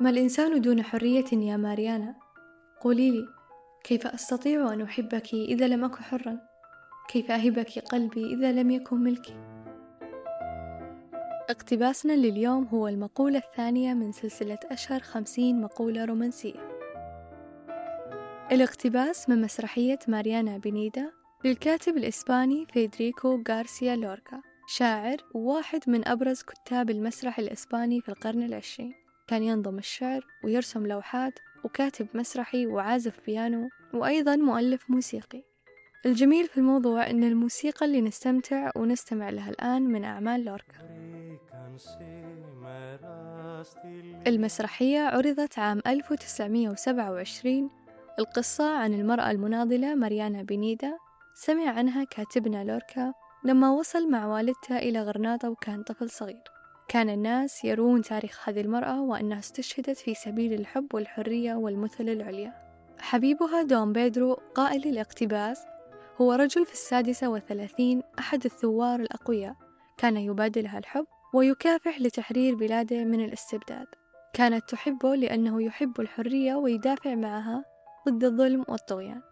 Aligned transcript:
ما 0.00 0.10
الإنسان 0.10 0.60
دون 0.60 0.82
حرية 0.82 1.24
يا 1.32 1.56
ماريانا؟ 1.56 2.14
قولي 2.80 3.10
لي 3.10 3.28
كيف 3.84 4.06
أستطيع 4.06 4.72
أن 4.72 4.82
أحبك 4.82 5.34
إذا 5.34 5.68
لم 5.68 5.84
أكن 5.84 6.02
حرا؟ 6.02 6.38
كيف 7.08 7.30
أهبك 7.30 7.78
قلبي 7.78 8.34
إذا 8.34 8.52
لم 8.52 8.70
يكن 8.70 8.96
ملكي؟ 8.96 9.36
اقتباسنا 11.50 12.12
لليوم 12.12 12.64
هو 12.64 12.88
المقولة 12.88 13.38
الثانية 13.38 13.94
من 13.94 14.12
سلسلة 14.12 14.58
أشهر 14.64 15.00
خمسين 15.00 15.60
مقولة 15.60 16.04
رومانسية 16.04 16.68
الاقتباس 18.52 19.28
من 19.28 19.40
مسرحية 19.40 19.98
ماريانا 20.08 20.58
بنيدا 20.58 21.12
للكاتب 21.44 21.96
الإسباني 21.96 22.66
فيدريكو 22.72 23.42
غارسيا 23.48 23.96
لوركا 23.96 24.40
شاعر 24.68 25.16
وواحد 25.34 25.80
من 25.86 26.08
أبرز 26.08 26.42
كتاب 26.42 26.90
المسرح 26.90 27.38
الإسباني 27.38 28.00
في 28.00 28.08
القرن 28.08 28.42
العشرين 28.42 29.07
كان 29.28 29.42
ينظم 29.42 29.78
الشعر 29.78 30.26
ويرسم 30.44 30.86
لوحات 30.86 31.38
وكاتب 31.64 32.06
مسرحي 32.14 32.66
وعازف 32.66 33.20
بيانو 33.26 33.68
وأيضا 33.94 34.36
مؤلف 34.36 34.90
موسيقي. 34.90 35.44
الجميل 36.06 36.46
في 36.46 36.58
الموضوع 36.58 37.10
أن 37.10 37.24
الموسيقى 37.24 37.86
اللي 37.86 38.00
نستمتع 38.00 38.70
ونستمع 38.76 39.30
لها 39.30 39.50
الآن 39.50 39.82
من 39.82 40.04
أعمال 40.04 40.44
لوركا. 40.44 40.78
المسرحية 44.26 45.00
عرضت 45.00 45.58
عام 45.58 45.80
1927 45.86 47.70
القصة 48.18 48.78
عن 48.78 48.94
المرأة 48.94 49.30
المناضلة 49.30 49.94
ماريانا 49.94 50.42
بنيدا 50.42 50.98
سمع 51.34 51.70
عنها 51.70 52.04
كاتبنا 52.04 52.64
لوركا 52.64 53.12
لما 53.44 53.70
وصل 53.70 54.10
مع 54.10 54.26
والدته 54.26 54.78
إلى 54.78 55.02
غرناطة 55.02 55.50
وكان 55.50 55.82
طفل 55.82 56.10
صغير. 56.10 56.57
كان 56.88 57.10
الناس 57.10 57.64
يروون 57.64 58.02
تاريخ 58.02 58.48
هذه 58.48 58.60
المرأة 58.60 59.00
وأنها 59.00 59.38
استشهدت 59.38 59.98
في 59.98 60.14
سبيل 60.14 60.52
الحب 60.52 60.94
والحرية 60.94 61.54
والمثل 61.54 62.08
العليا. 62.08 62.52
حبيبها 62.98 63.62
دون 63.62 63.92
بيدرو 63.92 64.34
قائل 64.54 64.88
الاقتباس 64.88 65.60
هو 66.20 66.32
رجل 66.32 66.66
في 66.66 66.72
السادسة 66.72 67.28
والثلاثين 67.28 68.02
أحد 68.18 68.44
الثوار 68.44 69.00
الأقوياء. 69.00 69.54
كان 69.96 70.16
يبادلها 70.16 70.78
الحب 70.78 71.06
ويكافح 71.34 72.00
لتحرير 72.00 72.54
بلاده 72.54 73.04
من 73.04 73.24
الاستبداد. 73.24 73.86
كانت 74.32 74.70
تحبه 74.70 75.14
لأنه 75.14 75.62
يحب 75.62 76.00
الحرية 76.00 76.54
ويدافع 76.54 77.14
معها 77.14 77.64
ضد 78.08 78.24
الظلم 78.24 78.64
والطغيان. 78.68 79.22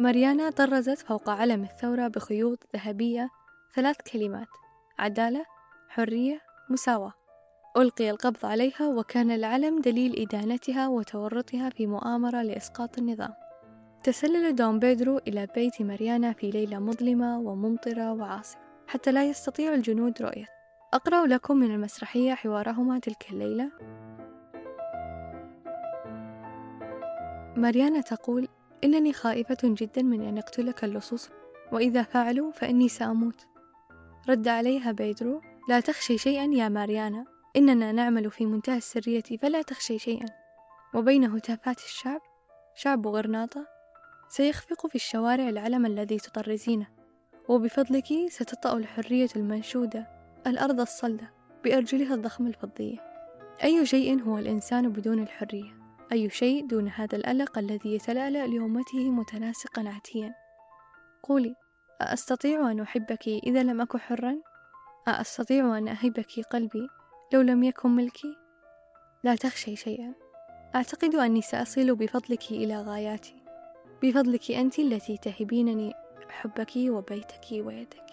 ماريانا 0.00 0.50
طرزت 0.50 0.98
فوق 0.98 1.30
علم 1.30 1.62
الثورة 1.62 2.08
بخيوط 2.08 2.58
ذهبية 2.76 3.30
ثلاث 3.74 3.96
كلمات 4.12 4.46
عدالة 4.98 5.44
حرية 5.88 6.40
مساواة. 6.70 7.12
ألقي 7.76 8.10
القبض 8.10 8.46
عليها 8.46 8.88
وكان 8.88 9.30
العلم 9.30 9.80
دليل 9.80 10.20
إدانتها 10.20 10.88
وتورطها 10.88 11.70
في 11.70 11.86
مؤامرة 11.86 12.42
لإسقاط 12.42 12.98
النظام. 12.98 13.34
تسلل 14.02 14.54
دون 14.54 14.78
بيدرو 14.78 15.18
إلى 15.18 15.46
بيت 15.54 15.82
ماريانا 15.82 16.32
في 16.32 16.50
ليلة 16.50 16.78
مظلمة 16.78 17.38
وممطرة 17.38 18.12
وعاصفة 18.12 18.60
حتى 18.86 19.12
لا 19.12 19.24
يستطيع 19.24 19.74
الجنود 19.74 20.22
رؤية. 20.22 20.46
أقرأ 20.94 21.26
لكم 21.26 21.56
من 21.56 21.74
المسرحية 21.74 22.34
حوارهما 22.34 22.98
تلك 22.98 23.30
الليلة. 23.30 23.70
ماريانا 27.56 28.00
تقول 28.00 28.48
إنني 28.84 29.12
خائفة 29.12 29.58
جدا 29.62 30.02
من 30.02 30.28
أن 30.28 30.36
يقتلك 30.36 30.84
اللصوص 30.84 31.30
وإذا 31.72 32.02
فعلوا 32.02 32.52
فإني 32.52 32.88
سأموت. 32.88 33.46
رد 34.28 34.48
عليها 34.48 34.92
بيدرو 34.92 35.40
لا 35.68 35.80
تخشي 35.80 36.18
شيئا 36.18 36.50
يا 36.52 36.68
ماريانا 36.68 37.24
إننا 37.56 37.92
نعمل 37.92 38.30
في 38.30 38.46
منتهى 38.46 38.76
السرية 38.76 39.22
فلا 39.42 39.62
تخشي 39.62 39.98
شيئا. 39.98 40.26
وبين 40.94 41.24
هتافات 41.24 41.78
الشعب 41.78 42.20
شعب 42.74 43.06
غرناطة 43.06 43.66
سيخفق 44.28 44.86
في 44.86 44.94
الشوارع 44.94 45.48
العلم 45.48 45.86
الذي 45.86 46.16
تطرزينه 46.16 46.86
وبفضلك 47.48 48.06
ستطأ 48.28 48.76
الحرية 48.76 49.28
المنشودة 49.36 50.06
الأرض 50.46 50.80
الصلدة 50.80 51.30
بأرجلها 51.64 52.14
الضخمة 52.14 52.48
الفضية. 52.48 52.98
أي 53.64 53.86
شيء 53.86 54.22
هو 54.22 54.38
الإنسان 54.38 54.88
بدون 54.88 55.22
الحرية. 55.22 55.85
أي 56.12 56.30
شيء 56.30 56.66
دون 56.66 56.88
هذا 56.88 57.16
الألق 57.16 57.58
الذي 57.58 57.94
يتلألأ 57.94 58.46
لأمته 58.46 59.10
متناسقا 59.10 59.88
عتيا 59.88 60.34
قولي 61.22 61.54
أستطيع 62.00 62.70
أن 62.70 62.80
أحبك 62.80 63.28
إذا 63.28 63.62
لم 63.62 63.80
أكن 63.80 63.98
حرا؟ 63.98 64.36
أستطيع 65.08 65.78
أن 65.78 65.88
أهبك 65.88 66.40
قلبي 66.50 66.88
لو 67.32 67.40
لم 67.40 67.62
يكن 67.62 67.90
ملكي؟ 67.90 68.36
لا 69.24 69.36
تخشي 69.36 69.76
شيئا. 69.76 70.14
أعتقد 70.74 71.14
أني 71.14 71.42
سأصل 71.42 71.94
بفضلك 71.94 72.50
إلى 72.50 72.82
غاياتي. 72.82 73.42
بفضلك 74.02 74.50
أنت 74.50 74.78
التي 74.78 75.16
تهبينني 75.16 75.92
حبك 76.28 76.72
وبيتك 76.76 77.44
ويدك. 77.52 78.06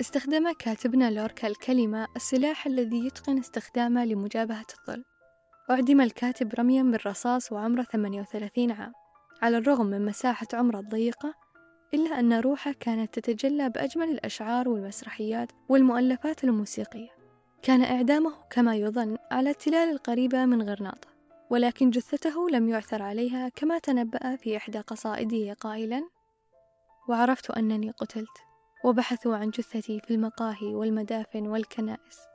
استخدم 0.00 0.52
كاتبنا 0.52 1.10
لوركا 1.10 1.48
الكلمة 1.48 2.06
السلاح 2.16 2.66
الذي 2.66 3.06
يتقن 3.06 3.38
استخدامه 3.38 4.04
لمجابهة 4.04 4.66
الظلم. 4.78 5.04
أعدم 5.70 6.00
الكاتب 6.00 6.54
رميا 6.58 6.82
بالرصاص 6.82 7.52
وعمره 7.52 7.82
38 7.82 8.70
عام. 8.70 8.92
على 9.42 9.58
الرغم 9.58 9.86
من 9.86 10.04
مساحة 10.04 10.46
عمره 10.52 10.80
الضيقة 10.80 11.34
إلا 11.94 12.20
أن 12.20 12.32
روحه 12.32 12.72
كانت 12.80 13.18
تتجلى 13.18 13.68
بأجمل 13.68 14.08
الأشعار 14.08 14.68
والمسرحيات 14.68 15.52
والمؤلفات 15.68 16.44
الموسيقية. 16.44 17.08
كان 17.62 17.82
إعدامه 17.82 18.32
كما 18.50 18.76
يظن 18.76 19.16
على 19.30 19.50
التلال 19.50 19.90
القريبة 19.90 20.44
من 20.44 20.62
غرناطة 20.62 21.08
ولكن 21.50 21.90
جثته 21.90 22.50
لم 22.50 22.68
يعثر 22.68 23.02
عليها 23.02 23.48
كما 23.48 23.78
تنبأ 23.78 24.36
في 24.36 24.56
إحدى 24.56 24.78
قصائده 24.78 25.52
قائلا 25.52 26.08
وعرفت 27.08 27.50
أنني 27.50 27.90
قتلت 27.90 28.38
وبحثوا 28.84 29.36
عن 29.36 29.50
جثتي 29.50 30.00
في 30.00 30.14
المقاهي 30.14 30.74
والمدافن 30.74 31.46
والكنائس. 31.46 32.29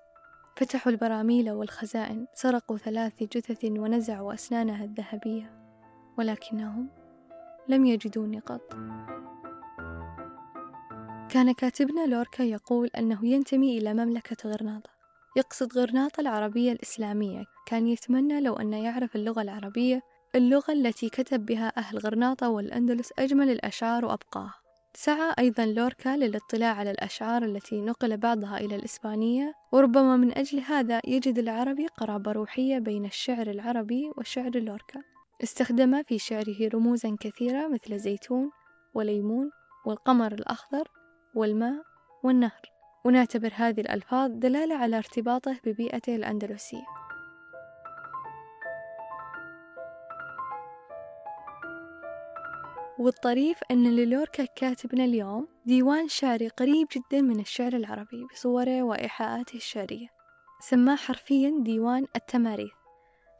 فتحوا 0.56 0.92
البراميل 0.92 1.52
والخزائن 1.52 2.28
سرقوا 2.34 2.78
ثلاث 2.78 3.24
جثث 3.24 3.66
ونزعوا 3.66 4.34
أسنانها 4.34 4.84
الذهبية 4.84 5.52
ولكنهم 6.18 6.90
لم 7.68 7.86
يجدوني 7.86 8.40
قط 8.40 8.74
كان 11.30 11.54
كاتبنا 11.54 12.06
لوركا 12.06 12.44
يقول 12.44 12.88
أنه 12.88 13.26
ينتمي 13.28 13.78
إلى 13.78 13.94
مملكة 13.94 14.50
غرناطة. 14.50 14.90
يقصد 15.38 15.78
غرناطة 15.78 16.22
العربية 16.22 16.72
الإسلامية. 16.72 17.46
كان 17.66 17.88
يتمنى 17.88 18.42
لو 18.42 18.54
أن 18.54 18.74
يعرف 18.74 19.16
اللغة 19.16 19.42
العربية 19.42 20.02
اللغة 20.36 20.74
التي 20.74 21.10
كتب 21.10 21.46
بها 21.46 21.74
أهل 21.78 21.98
غرناطة 21.98 22.50
والأندلس 22.50 23.14
أجمل 23.20 23.50
الأشعار 23.50 24.06
وأبقاها. 24.06 24.65
سعى 24.96 25.34
أيضا 25.40 25.66
لوركا 25.66 26.18
للاطلاع 26.18 26.76
على 26.76 26.92
الأشعار 26.92 27.44
التي 27.44 27.82
نقل 27.82 28.18
بعضها 28.18 28.58
إلى 28.58 28.76
الإسبانية 28.76 29.54
وربما 29.72 30.18
من 30.18 30.38
أجل 30.38 30.60
هذا 30.60 31.02
يجد 31.08 31.40
العربي 31.40 31.88
قرابة 31.88 32.32
روحية 32.32 32.80
بين 32.80 33.06
الشعر 33.06 33.48
العربي 33.48 34.12
وشعر 34.18 34.52
لوركا. 34.60 35.02
استخدم 35.44 36.04
في 36.04 36.20
شعره 36.20 36.70
رموزا 36.74 37.16
كثيرة 37.20 37.68
مثل 37.68 38.00
زيتون 38.00 38.52
وليمون 38.94 39.52
والقمر 39.86 40.32
الأخضر 40.32 40.88
والماء 41.36 41.84
والنهر. 42.24 42.72
ونعتبر 43.06 43.52
هذه 43.56 43.82
الألفاظ 43.82 44.32
دلالة 44.32 44.76
على 44.76 44.98
ارتباطه 44.98 45.58
ببيئته 45.66 46.16
الأندلسية. 46.16 47.05
والطريف 53.00 53.58
أن 53.72 53.96
للوركا 53.96 54.46
كاتبنا 54.46 55.06
اليوم 55.06 55.48
ديوان 55.66 56.08
شعري 56.08 56.48
قريب 56.48 56.88
جدا 56.96 57.22
من 57.22 57.40
الشعر 57.40 57.74
العربي 57.74 58.26
بصوره 58.34 58.84
وإيحاءاته 58.84 59.56
الشعرية. 59.56 60.08
سماه 60.60 60.96
حرفيا 60.96 61.54
ديوان 61.60 62.06
التماريث. 62.16 62.72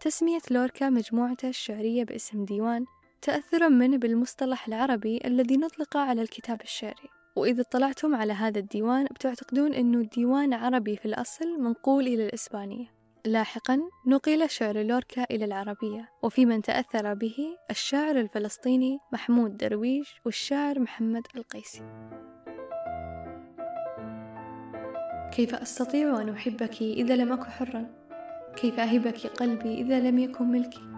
تسمية 0.02 0.40
لوركا 0.52 0.90
مجموعته 0.90 1.50
الشعرية 1.50 2.04
باسم 2.04 2.46
ديوان 2.46 2.86
تأثرا 3.22 3.70
منه 3.70 3.98
بالمصطلح 3.98 4.68
العربي 4.68 5.20
الذي 5.26 5.58
نطلق 5.58 5.98
على 5.98 6.22
الكتاب 6.22 6.62
الشعري. 6.62 7.10
وإذا 7.36 7.62
اطلعتم 7.62 8.16
على 8.16 8.34
هذا 8.34 8.60
الديوان 8.60 9.06
بتعتقدون 9.06 9.74
أنه 9.74 10.02
ديوان 10.04 10.54
عربي 10.54 10.96
في 10.96 11.06
الأصل 11.06 11.60
منقول 11.60 12.08
إلى 12.08 12.26
الإسبانية. 12.26 12.95
لاحقا 13.26 13.80
نقل 14.08 14.50
شعر 14.50 14.82
لوركا 14.82 15.24
إلى 15.32 15.46
العربية 15.46 16.10
وفي 16.24 16.46
من 16.46 16.62
تأثر 16.62 17.14
به 17.14 17.38
الشاعر 17.72 18.20
الفلسطيني 18.20 19.00
محمود 19.14 19.58
درويش 19.58 20.22
والشاعر 20.26 20.80
محمد 20.80 21.28
القيسي 21.36 21.82
كيف 25.36 25.56
أستطيع 25.56 26.22
أن 26.22 26.30
أحبك 26.30 26.82
إذا 26.82 27.16
لم 27.16 27.32
أكن 27.32 27.44
حرا؟ 27.44 27.86
كيف 28.56 28.80
أهبك 28.80 29.28
قلبي 29.28 29.82
إذا 29.82 30.00
لم 30.00 30.20
يكن 30.20 30.46
ملكي؟ 30.52 30.95